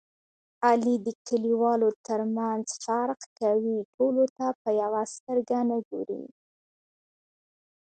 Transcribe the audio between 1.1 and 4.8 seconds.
کلیوالو ترمنځ فرق کوي. ټولو ته په